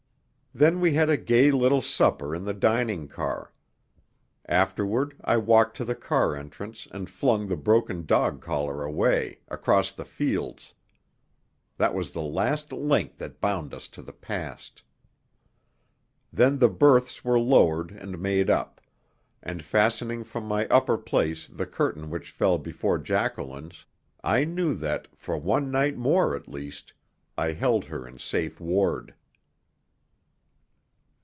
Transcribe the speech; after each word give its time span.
Then 0.53 0.81
we 0.81 0.95
had 0.95 1.09
a 1.09 1.15
gay 1.15 1.49
little 1.49 1.79
supper 1.79 2.35
in 2.35 2.43
the 2.43 2.53
dining 2.53 3.07
car. 3.07 3.53
Afterward 4.47 5.15
I 5.23 5.37
walked 5.37 5.77
to 5.77 5.85
the 5.85 5.95
car 5.95 6.35
entrance 6.35 6.89
and 6.91 7.09
flung 7.09 7.47
the 7.47 7.55
broken 7.55 8.05
dog 8.05 8.41
collar 8.41 8.83
away 8.83 9.39
across 9.47 9.93
the 9.93 10.03
fields. 10.03 10.73
That 11.77 11.93
was 11.93 12.11
the 12.11 12.21
last 12.21 12.73
link 12.73 13.15
that 13.15 13.39
bound 13.39 13.73
us 13.73 13.87
to 13.95 14.01
the 14.01 14.11
past. 14.11 14.83
Then 16.33 16.57
the 16.59 16.67
berths 16.67 17.23
were 17.23 17.39
lowered 17.39 17.91
and 17.91 18.19
made 18.19 18.49
up; 18.49 18.81
and 19.41 19.63
fastening 19.63 20.21
from 20.25 20.45
my 20.49 20.67
upper 20.67 20.97
place 20.97 21.47
the 21.47 21.65
curtain 21.65 22.09
which 22.09 22.29
fell 22.29 22.57
before 22.57 22.97
Jacqueline's, 22.99 23.85
I 24.21 24.43
knew 24.43 24.73
that, 24.75 25.07
for 25.15 25.37
one 25.37 25.71
night 25.71 25.95
more, 25.95 26.35
at 26.35 26.49
least, 26.49 26.91
I 27.37 27.53
held 27.53 27.85
her 27.85 28.05
in 28.05 28.17
safe 28.19 28.59
ward. 28.59 29.15